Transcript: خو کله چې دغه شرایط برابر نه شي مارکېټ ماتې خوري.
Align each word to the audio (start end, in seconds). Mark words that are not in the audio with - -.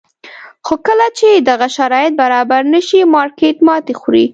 خو 0.65 0.73
کله 0.87 1.07
چې 1.19 1.29
دغه 1.49 1.67
شرایط 1.77 2.13
برابر 2.23 2.61
نه 2.73 2.81
شي 2.87 2.99
مارکېټ 3.15 3.55
ماتې 3.67 3.93
خوري. 3.99 4.25